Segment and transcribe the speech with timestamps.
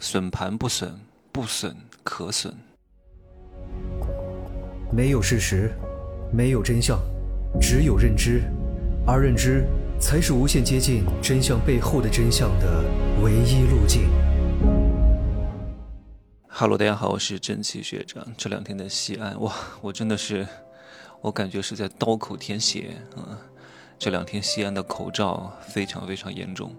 [0.00, 0.94] 损盘不损，
[1.32, 2.54] 不损可损。
[4.92, 5.72] 没有事实，
[6.32, 7.00] 没有真相，
[7.60, 8.42] 只有认知，
[9.04, 9.66] 而认知
[10.00, 12.84] 才是无限接近真相背后的真相的
[13.22, 14.08] 唯一路径。
[16.46, 18.24] 哈喽，大家好，我是蒸汽学长。
[18.36, 20.46] 这两天的西安，哇，我真的是，
[21.20, 23.36] 我感觉是在刀口舔血啊！
[23.98, 26.72] 这两天西安的口罩非常非常严重。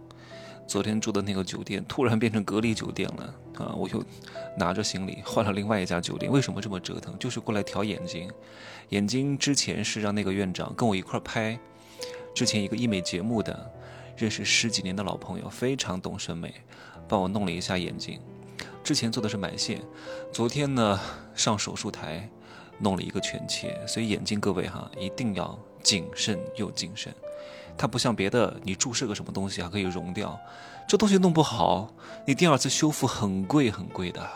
[0.70, 3.74] 昨天住的那个酒店突然变成隔离酒店了啊！
[3.76, 4.04] 我又
[4.56, 6.32] 拿着行李换了另外一家酒店。
[6.32, 7.18] 为什么这么折腾？
[7.18, 8.32] 就是过来调眼睛。
[8.90, 11.60] 眼睛之前是让那个院长跟我一块拍
[12.36, 13.72] 之前一个医美节目的，
[14.16, 16.54] 认识十几年的老朋友，非常懂审美，
[17.08, 18.20] 帮我弄了一下眼睛。
[18.84, 19.82] 之前做的是埋线，
[20.32, 21.00] 昨天呢
[21.34, 22.30] 上手术台
[22.78, 27.12] 弄了一个全切，所以眼睛各位哈一定要谨慎又谨慎。
[27.78, 30.38] 它不像别的，你注射个什么东西还可以溶掉，
[30.88, 31.94] 这东西弄不好，
[32.26, 34.30] 你第二次修复很贵很贵的，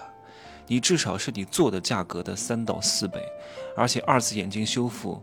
[0.67, 3.21] 你至少是你做的价格的三到四倍，
[3.75, 5.21] 而且二次眼睛修复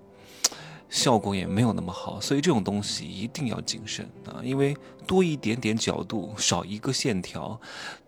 [0.91, 7.59] 效果也没有那么好，所以这种东西一定要谨慎啊，因为多一点点角度，少一个线条，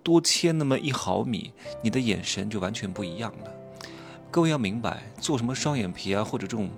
[0.03, 3.51] 多切那么一毫米，你的眼神就完全不一样了。
[4.31, 6.69] 各位要明白，做什么双眼皮啊，或者这种。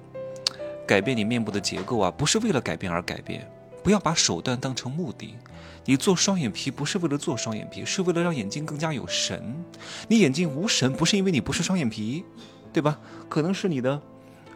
[0.87, 3.51] 改变你面部的结构啊，不是为了改变而改变，
[3.83, 5.35] 不要把手段当成目的。
[5.87, 9.55] 你做双眼皮不是为了做双眼皮，是为了让眼睛更加有神。
[10.09, 12.25] 你眼睛无神，不是因为你不是双眼皮，
[12.73, 12.99] 对吧？
[13.29, 14.01] 可能是你的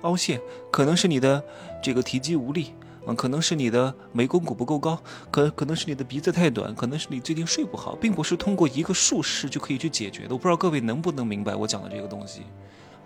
[0.03, 0.41] 凹陷，
[0.71, 1.45] 可能是你的
[1.83, 2.73] 这个提肌无力，
[3.07, 4.99] 啊，可能是你的眉弓骨不够高，
[5.31, 10.29] 可可能是你的鼻子太短，可能是你最近睡不好，并不是通过一个术式就可以去解决的。
[10.31, 12.43] 我不知道各位能不能明白我讲的这个东西。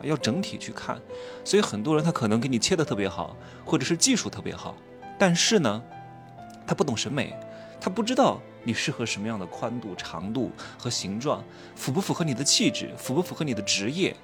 [0.02, 1.00] 要整体去看，
[1.44, 4.76] 所以很多人他可能给你切的特别好，或者是技术特别好，
[5.18, 5.82] 但是呢，
[6.66, 7.34] 他不懂审美，
[7.80, 11.42] 他不知道你适合什么样的宽度、长度和形状，
[11.74, 14.16] 符不符合你的气质，符不符合你的职业，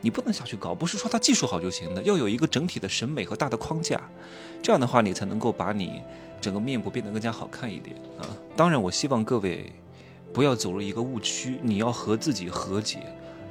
[0.00, 0.74] 你不能下去搞。
[0.74, 4.00] 不是说他技术好就行的，要有一个整体的审美和大的框架，
[4.62, 6.02] 这样的话你才能够把你
[6.40, 8.24] 整个面部变得更加好看一点啊。
[8.56, 9.72] 当然，我希望各位
[10.32, 13.00] 不要走入一个误区，你要和自己和解。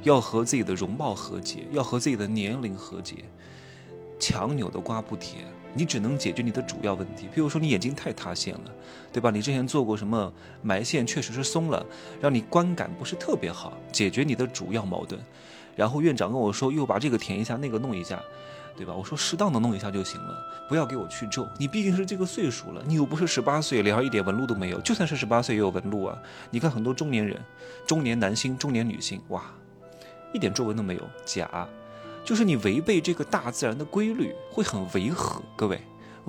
[0.04, 3.24] 要和自己的容貌和解，要和自己的年龄和解。
[4.20, 5.44] 强扭的瓜不甜，
[5.74, 7.28] 你只能解决你的主要问题。
[7.34, 8.70] 比如说你眼睛太塌陷了，
[9.12, 9.30] 对吧？
[9.30, 10.32] 你之前做过什么
[10.62, 11.84] 埋线，确实是松了，
[12.20, 13.76] 让你观感不是特别好。
[13.90, 15.20] 解决你的主要矛盾。
[15.74, 18.22] 然后院长跟我说，又把这个填一下，那个弄一下，
[18.76, 18.94] 对吧？
[18.94, 20.36] 我说适当的弄一下就行了，
[20.68, 21.46] 不要给我去皱。
[21.58, 24.80] 你毕竟是这个岁数了，你又不是十八岁，脸上一点纹路都没有。
[24.80, 26.16] 就算是十八岁也有纹路啊。
[26.50, 27.38] 你看很多中年人、
[27.84, 29.42] 中年男性、中年女性，哇。
[30.34, 31.66] 一点皱纹都没有，假，
[32.24, 35.40] 就是你违背这个大自然的规律，会很违和。
[35.54, 35.80] 各位，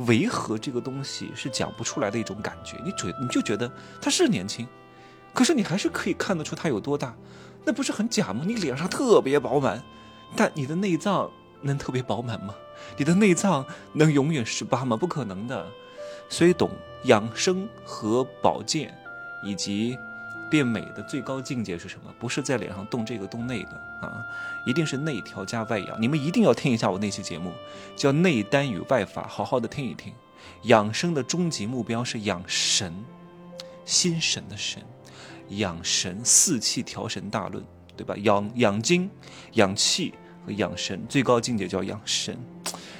[0.05, 2.77] 违和这个东西是讲不出来的一种感觉。
[2.85, 4.67] 你觉你就觉得他是年轻，
[5.33, 7.15] 可是你还是可以看得出他有多大，
[7.65, 8.43] 那不是很假吗？
[8.45, 9.81] 你脸上特别饱满，
[10.35, 12.53] 但你的内脏能特别饱满吗？
[12.95, 14.95] 你的内脏能永远十八吗？
[14.95, 15.65] 不可能的。
[16.29, 16.69] 所以懂
[17.05, 18.95] 养生和保健，
[19.43, 19.97] 以及。
[20.55, 22.09] 变美的最高境界是什么？
[22.17, 24.23] 不是在脸上动这个动那个啊，
[24.65, 26.01] 一定是内调加外养。
[26.01, 27.51] 你们一定要听一下我那期节目，
[27.93, 30.13] 叫《内丹与外法》，好好的听一听。
[30.61, 32.93] 养生的终极目标是养神，
[33.83, 34.81] 心神的神，
[35.49, 37.61] 养神四气调神大论，
[37.97, 38.15] 对吧？
[38.19, 39.11] 养养精、
[39.55, 40.13] 养气
[40.45, 42.39] 和养神，最高境界叫养神。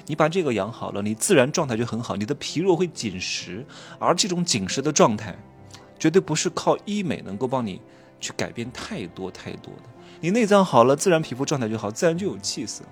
[0.07, 3.65] 你把这个养好了，你自然状态就很好，你的皮肉会紧实，
[3.97, 5.33] 而这种紧实的状态。
[5.97, 7.81] 绝对不是靠医美能够帮你
[8.19, 9.83] 去改变太多太多的。
[10.21, 12.83] 你内脏好了，自然皮肤状态就好，自然就有气色。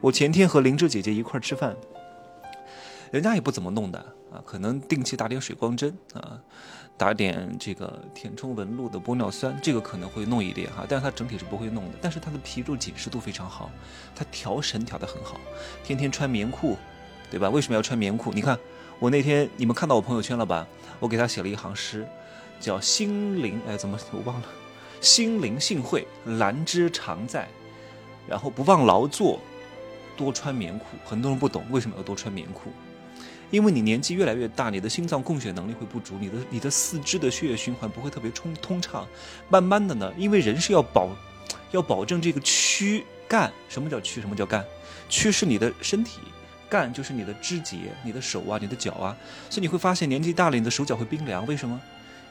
[0.00, 1.76] 我前天和灵芝姐姐一块吃饭，
[3.10, 3.98] 人家也不怎么弄的
[4.32, 6.38] 啊，可能定期打点水光针啊，
[6.96, 11.98] 打点这个填充纹路的玻尿酸，这个可能会弄一点哈，但是它整体是不会弄的。
[12.02, 13.70] 但是它的皮肉紧实度非常好，
[14.14, 15.40] 它调神调得很好，
[15.84, 16.76] 天天穿棉裤，
[17.30, 17.48] 对吧？
[17.48, 18.32] 为什么要穿棉裤？
[18.32, 18.58] 你看
[18.98, 20.66] 我那天你们看到我朋友圈了吧？
[20.98, 22.06] 我给他写了一行诗。
[22.62, 24.46] 叫心灵，哎，怎么我忘了？
[25.00, 27.48] 心灵幸会，兰芝常在，
[28.28, 29.40] 然后不忘劳作，
[30.16, 30.86] 多穿棉裤。
[31.04, 32.70] 很多人不懂为什么要多穿棉裤，
[33.50, 39.04] 因为你年纪越来越大，你的心脏供血能力会不足，你的你的四肢的血液循环不会特别通通畅。
[39.48, 41.10] 慢慢的呢，因为人是要保，
[41.72, 43.52] 要保证这个躯干。
[43.68, 44.20] 什么叫躯？
[44.20, 44.64] 什么叫干？
[45.08, 46.20] 躯是你的身体，
[46.70, 49.16] 干就是你的肢节，你的手啊，你的脚啊。
[49.50, 51.44] 所以你会发现年纪大了，你的手脚会冰凉。
[51.44, 51.80] 为什么？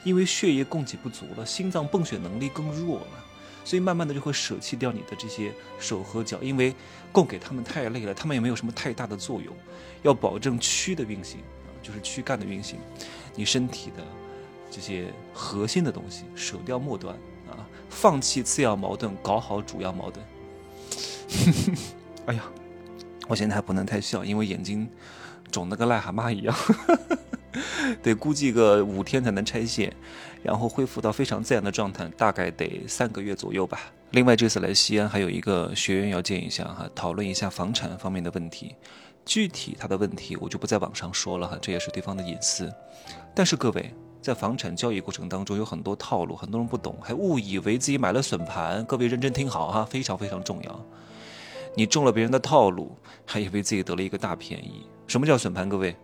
[0.03, 3.25] 因为血液供给不足了，心脏泵血能力更弱了，
[3.63, 6.73] 所以慢慢的就会舍弃掉你的这些手和脚，因为
[7.11, 9.55] 供给他们太累了，他们也没有什么太大的作用。
[10.01, 12.79] 要保证躯的运行啊，就是躯干的运行，
[13.35, 14.03] 你身体的
[14.71, 17.15] 这些核心的东西舍掉末端
[17.47, 20.25] 啊，放弃次要矛盾，搞好主要矛盾。
[22.25, 22.43] 哎呀，
[23.27, 24.89] 我现在还不能太笑，因为眼睛
[25.51, 26.55] 肿得跟癞蛤蟆一样。
[28.01, 29.93] 得估计个五天才能拆线，
[30.41, 33.79] 然后恢复到非常自然的状态，大概得三个月左右吧。
[34.11, 38.75] 另外，这次来西安还有一个学员要见一下哈，讨论一下房产方面的问题。
[39.23, 42.71] 具体他的问题我就不在网上说了哈，这也是对方的隐私。
[43.35, 48.83] 但是各位，在房产交易过程当中有很多套路，很多人不懂，还误以为自己买了笋盘。
[48.85, 50.85] 各位认真听好哈，非常非常重要。
[51.75, 54.85] 你中了别人的套路，还以为自己得了一个大便宜。
[55.07, 55.69] 什么叫笋盘？
[55.69, 55.95] 各位？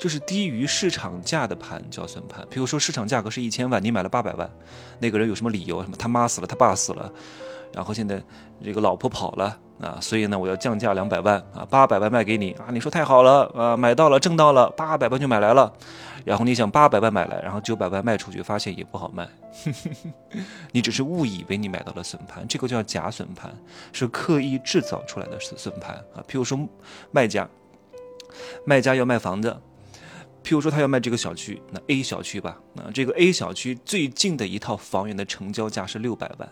[0.00, 4.50] 就是低于市场价的盘叫损盘，比如说市场价格是一千万，你买了八百万，
[4.98, 5.82] 那个人有什么理由？
[5.82, 7.12] 什么他妈死了，他爸死了，
[7.74, 8.20] 然后现在
[8.64, 15.70] 这个老婆跑了啊，所以呢我要降价两百万啊，八百万卖给你啊，你说太好了啊，买到了，挣到了，八百万就买来了，
[16.24, 19.28] 然后你想八百万买来，然后九百万卖出去，发现也不好卖，
[20.72, 23.54] 你只是误以为你买到了损盘，这个叫假损盘，
[23.92, 26.24] 是刻意制造出来的损损盘啊。
[26.26, 26.58] 譬如说
[27.10, 27.46] 卖家，
[28.64, 29.54] 卖家要卖房子。
[30.42, 36.48] 譬如说，他要卖这个小区，那 A 小区吧，那这个 A 小区最近的一套房源的成交价是六百万，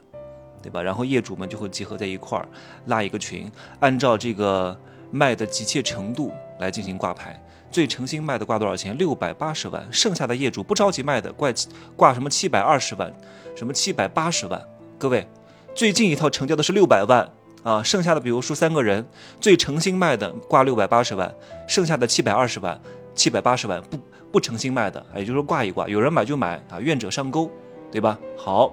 [0.62, 0.82] 对吧？
[0.82, 2.46] 然后业主们就会集合在一块儿，
[2.86, 3.50] 拉一个群，
[3.80, 4.78] 按照这个
[5.10, 7.42] 卖的急切程度来进行挂牌。
[7.70, 8.96] 最诚心卖的挂多少钱？
[8.96, 9.86] 六百八十万。
[9.92, 11.52] 剩下的业主不着急卖的，挂
[11.96, 13.12] 挂什么七百二十万，
[13.54, 14.62] 什么七百八十万。
[14.98, 15.26] 各位，
[15.74, 17.30] 最近一套成交的是六百万
[17.62, 19.06] 啊，剩下的比如说三个人
[19.38, 21.34] 最诚心卖的挂六百八十万，
[21.66, 22.80] 剩下的七百二十万。
[23.18, 23.98] 七百八十万不
[24.30, 27.50] 不诚心卖的，也就是说挂一挂，有人买就买啊，愿者上钩，
[27.90, 28.16] 对吧？
[28.36, 28.72] 好，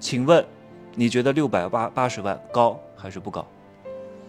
[0.00, 0.44] 请问
[0.96, 3.46] 你觉得六百八八十万高还是不高？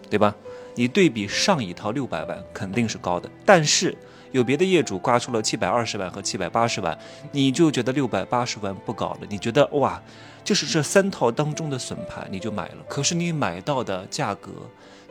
[0.07, 0.35] 对吧？
[0.75, 3.97] 你对比上一套六百万肯定是高的，但是
[4.31, 6.95] 有别的业主挂出了七百二十万和七百八十万，
[7.31, 9.99] 你就觉得六百八十万不高了，你觉得哇，
[10.43, 14.51] 就是这三套当中的损盘你就买了，可是你买到的价格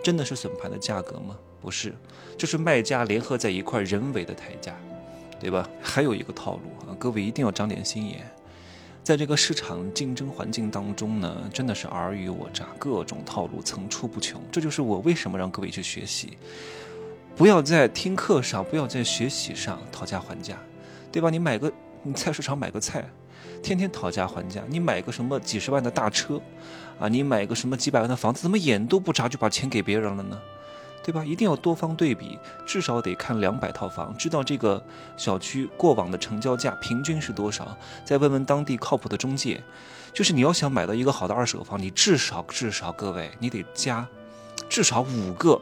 [0.00, 1.36] 真的是损盘的价格吗？
[1.64, 1.94] 不是，
[2.36, 4.76] 就是卖家联合在一块人为的抬价，
[5.40, 5.66] 对吧？
[5.80, 8.30] 还有一个套路啊，各位一定要长点心眼。
[9.02, 14.42] 在这个市场竞争环境当中呢，真的是尔虞我诈，各种套路层出不穷。
[14.52, 16.36] 这就是我为什么让各位去学习，
[17.34, 20.58] 不要在听课上，不要在学习上讨价还价，
[21.10, 21.30] 对吧？
[21.30, 21.72] 你买个
[22.02, 23.08] 你菜市场买个菜，
[23.62, 26.38] 天天讨价还价；你买个什么几十万的大车，
[26.98, 30.38] 啊，你买个什么几百万的房子，怎么眼都不眨就把钱给别人了呢？
[31.04, 31.22] 对吧？
[31.22, 34.82] 一定要多方对比，至少得看两百套房，知道这个
[35.18, 37.76] 小区过往的成交价平均是多少。
[38.06, 39.62] 再问问当地靠谱的中介，
[40.14, 44.08] 就是你要想买到一个好的二手房，你至少至少各位，你得加
[44.70, 45.60] 至少五个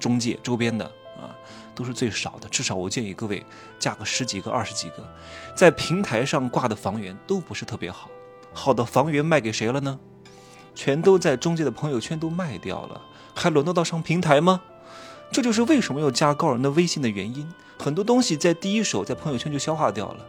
[0.00, 0.86] 中介周边的
[1.20, 1.36] 啊，
[1.74, 2.48] 都是最少的。
[2.48, 3.44] 至少我建议各位
[3.78, 5.06] 加个十几个、二十几个，
[5.54, 8.08] 在平台上挂的房源都不是特别好，
[8.54, 10.00] 好的房源卖给谁了呢？
[10.74, 13.02] 全都在中介的朋友圈都卖掉了，
[13.34, 14.62] 还轮得到上平台吗？
[15.30, 17.46] 这就是为什么要加高人的微信的原因。
[17.78, 20.26] 很多东西在第一手在朋友圈就消化掉了，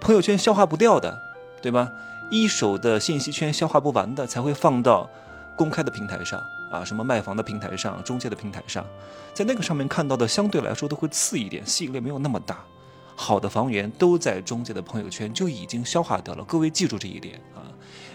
[0.00, 1.18] 朋友圈消化不掉的，
[1.62, 1.90] 对吧？
[2.30, 5.08] 一手的信息圈消化不完的，才会放到
[5.56, 8.84] 公开的平台上啊，什么卖房的平台上、中介的平台上，
[9.32, 12.58] 在那个上面看到的相对来说都会次一点，吸引力没有那么大。
[13.16, 17.64] 好的房源都在中介的朋友圈就已经消化掉了，各位记住这一点啊。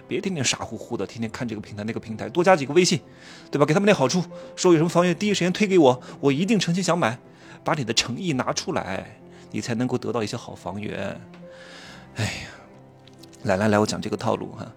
[0.07, 3.00] 别天天傻乎乎的，天天看这个平台那个平台，多加几个微信，
[3.50, 3.66] 对吧？
[3.66, 4.24] 给他们点好处，
[4.56, 7.18] 说有什么房源第一时间推给我，我一定诚心想买，
[7.64, 9.19] 把你的诚意拿出来，
[9.52, 11.19] 你才能够得到一些好房源。
[12.16, 12.31] 哎呀，
[13.44, 14.71] 来来来，我讲这个套路哈，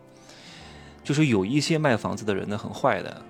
[1.04, 3.23] 就是有一些卖房子的人呢，很坏的。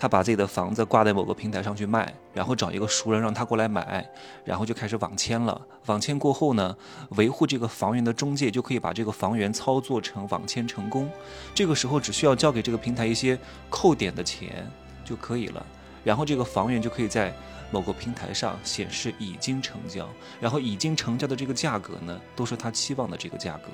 [0.00, 4.02] 他把自己的房子挂在某个平台上去卖，然后找一个熟人让他过来买，
[4.46, 5.60] 然后就开始网签了。
[5.84, 6.74] 网签过后呢，
[7.16, 11.06] 维护这个房源的中介就可以把这个房源操作成网签成功。
[11.54, 13.38] 这个时候只需要交给这个平台一些
[13.68, 14.66] 扣点的钱
[15.04, 15.66] 就可以了，
[16.02, 17.30] 然后这个房源就可以在
[17.70, 20.08] 某个平台上显示已经成交，
[20.40, 23.68] 然后已经成交的这个价格呢，都是他期望的这个价格。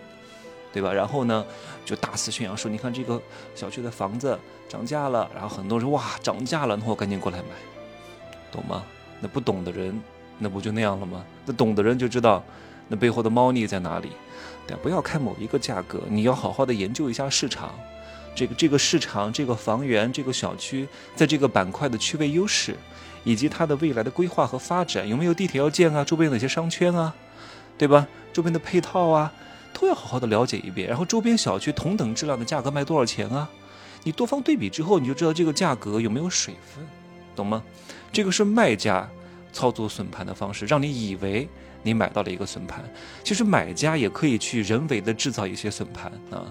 [0.77, 0.93] 对吧？
[0.93, 1.43] 然后呢，
[1.87, 3.19] 就大肆宣扬说，你看这个
[3.55, 7.45] 小区的房子涨价了，然后很多人哇涨价了，那我赶紧过来买，
[8.53, 8.85] 懂吗？
[9.19, 9.99] 那不懂的人，
[10.39, 11.25] 那不就那样了吗？
[11.47, 12.45] 那懂的人就知道，
[12.89, 14.11] 那背后的猫腻在哪里。
[14.67, 17.75] 对，不要看某一个价格，你要好好的研究一下市场，
[18.35, 22.77] 这个这个市场，这个房源，这个小区，在这个板块的区位优势，
[23.25, 26.05] 以及它的未来的规划和发展，有没有地铁要建啊？
[26.05, 27.15] 周边有哪些商圈啊？
[27.79, 28.07] 对吧？
[28.33, 29.33] 周边的配套啊？
[29.73, 33.49] 都要好好的了解一遍，然后周边小区同等质量的价格卖多少钱啊？
[34.05, 36.87] 你多方对比之后，你就知道这个价格有没有水分，
[37.35, 37.63] 懂吗？
[38.13, 39.09] 这个是卖家
[39.53, 41.49] 操作损盘的方式，让你以为
[41.83, 42.85] 你买到了一个损盘，
[43.25, 46.47] 其实买家也可以去人为的制造一些损盘啊。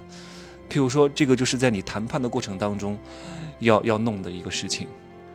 [0.70, 2.98] 譬如说，这个就是在你谈判的过程当中，
[3.60, 4.88] 要要弄的一个事情。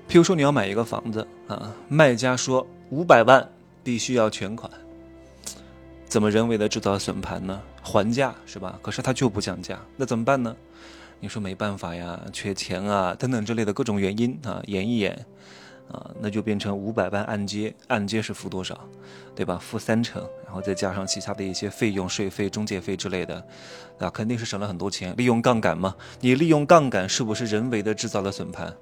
[0.09, 3.49] 譬如说，你要买一个房子啊，卖家说五百万
[3.83, 4.71] 必须要全款，
[6.07, 7.61] 怎么人为的制造损盘呢？
[7.83, 8.79] 还价是吧？
[8.83, 10.55] 可是他就不降价，那怎么办呢？
[11.21, 15.27] 你说没办法呀，缺钱啊，等等之类的各种原因啊，演一演。
[15.93, 18.79] 啊，那就变成五百万按揭，按揭是付多少，
[19.35, 19.59] 对吧？
[19.61, 23.45] 付三成，然后再加上其他的一些费用、税费、中介费之类的，
[23.99, 25.13] 那肯定是省了很多钱。
[25.17, 28.73] 利用杠杆嘛，你利用杠杆是不是人为的制造了损盘，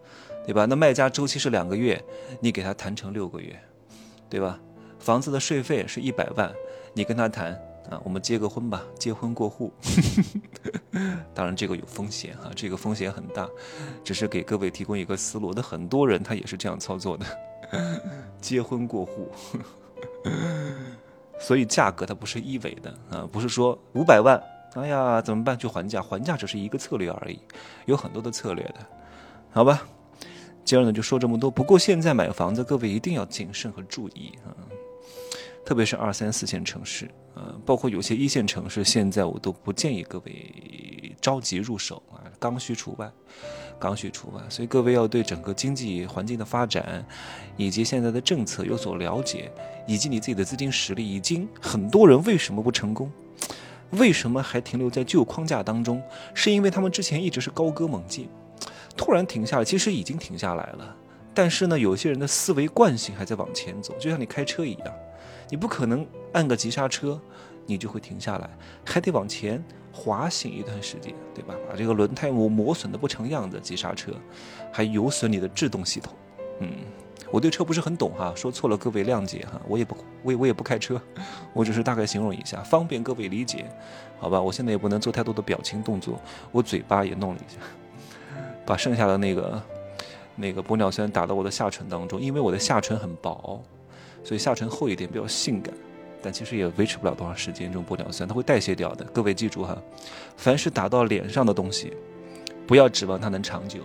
[0.45, 0.67] 对吧？
[0.67, 1.99] 那卖家周期是两个月，
[2.41, 3.59] 你给他谈成六个月，
[4.29, 4.61] 对吧？
[4.99, 6.53] 房子的税费是一百万，
[6.93, 7.59] 你跟他谈。
[7.91, 9.73] 啊，我们结个婚吧，结婚过户。
[11.35, 13.49] 当然这个有风险哈，这个风险很大，
[14.05, 15.53] 只是给各位提供一个思路。
[15.55, 17.27] 那很多人他也是这样操作的，
[18.41, 19.31] 结婚过户。
[21.41, 24.43] 所以价格它不是一维的啊，不是说五百万，
[24.75, 27.39] 哎呀怎么办去还价，还价只是一个策略而已，
[27.87, 28.75] 有很多的策略的，
[29.53, 29.87] 好吧？
[30.65, 31.49] 今儿呢就说这么多。
[31.49, 34.51] 不过现在买房子，各位一定要谨慎和注意啊。
[35.69, 43.07] 特别是二三四线城市，呃，包括有些一线城市，现在我都不建议各位着急入手啊，刚需除外，
[43.79, 44.41] 刚需除外。
[44.49, 47.07] 所以各位要对整个经济环境的发展，
[47.59, 49.53] 以及现在的政策有所了解，
[49.87, 51.07] 以及你自己的资金实力。
[51.07, 53.13] 已经很多人为什么不成功？
[53.91, 56.03] 为什么还停留在旧框架当中？
[56.33, 58.27] 是因为他们之前一直是高歌猛进，
[58.97, 60.97] 突然停下来，其实已经停下来了。
[61.35, 64.95] 但是呢，有些人的思维惯性还在往前走，就像你开车一样。
[65.49, 67.21] 你不可能按个急刹车，
[67.67, 68.51] 你就会停下来，
[68.85, 71.55] 还得往前滑行一段时间，对吧？
[71.69, 74.13] 把这个轮胎磨磨损的不成样子，急刹车，
[74.73, 76.15] 还有损你的制动系统。
[76.61, 76.71] 嗯，
[77.31, 81.01] 我对车不是很懂哈，说错了各位谅解哈，我也不我也我也不开车，
[81.53, 83.71] 我只是大概形容一下，方便各位理解，
[84.19, 84.41] 好吧？
[84.41, 86.21] 我现在也不能做太多的表情动作，
[86.53, 87.59] 我嘴巴也弄了一下，
[88.67, 89.63] 把剩下的那个
[90.37, 93.63] 那个玻尿酸打到我的下唇当中，因为我的下唇很薄。
[94.25, 95.73] 所以下唇厚一点比较性感，
[96.23, 97.69] 但其实也维持不了多长时间。
[97.69, 99.05] 这种玻尿酸它会代谢掉的。
[99.07, 99.77] 各位记住哈，
[100.37, 101.93] 凡是打到脸上的东西，
[102.67, 103.81] 不要指望它能长久。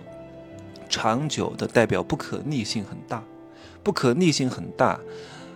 [0.88, 3.22] 长久的代表不可逆性很大，
[3.82, 5.00] 不可逆性很大，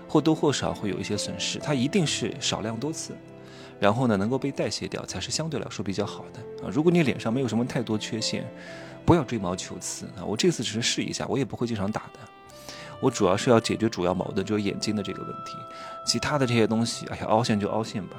[0.09, 1.59] 或多或少会有一些损失。
[1.59, 3.13] 它一定是少量多次，
[3.79, 6.71] 然后呢能够被代谢掉，才是相对来说比较好的啊。
[6.73, 8.45] 如果你脸上没有什么太多缺陷，
[9.05, 10.25] 不要追毛求疵啊。
[10.25, 12.21] 我这次只是试一下，我也不会经常打的。
[13.01, 15.57] 我主要是要解决主要矛盾，就是眼睛的这个问题。
[16.05, 18.17] 其他的这些东西，哎呀，凹陷就凹陷吧，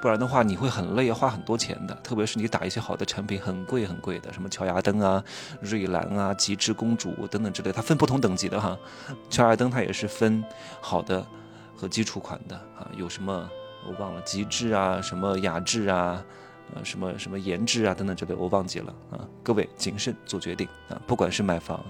[0.00, 1.94] 不然的话你会很累，要花很多钱的。
[2.02, 5.22] 特别是你打一些好的产品，很贵很贵的，什么乔牙灯啊、
[5.60, 8.78] 瑞兰啊、极致公主等等之类，它分不同等级的哈。
[9.28, 10.44] 乔牙灯它也是分
[10.80, 11.26] 好的
[11.74, 13.50] 和基础款的啊，有什么
[13.86, 16.22] 我忘了，极致啊、什么雅致啊、
[16.74, 19.26] 呃什么什么颜值啊等等之类，我忘记了啊。
[19.42, 21.84] 各位谨慎做决定啊，不管是买房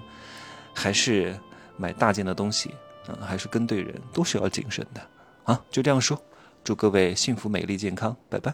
[0.73, 1.37] 还是。
[1.77, 2.73] 买大件的东西，
[3.07, 5.01] 嗯，还是跟对人，都是要谨慎的，
[5.45, 6.21] 啊，就这样说，
[6.63, 8.53] 祝各位幸福、美丽、健康，拜拜。